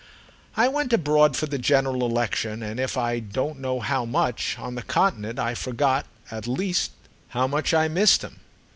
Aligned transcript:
I 0.57 0.67
went 0.67 0.91
abroad 0.93 1.37
for 1.37 1.45
the 1.45 1.59
general 1.59 2.03
election, 2.03 2.63
and 2.63 2.79
if 2.79 2.97
I 2.97 3.19
don't 3.19 3.59
know 3.59 3.79
how 3.81 4.03
much, 4.03 4.57
on 4.57 4.73
the 4.73 4.81
Continent, 4.81 5.37
I 5.37 5.53
forgot, 5.53 6.07
I 6.31 6.37
at 6.37 6.47
least 6.47 6.89
know 7.03 7.11
how 7.39 7.47
much 7.47 7.71
I 7.71 7.87
missed, 7.87 8.23
him. 8.23 8.39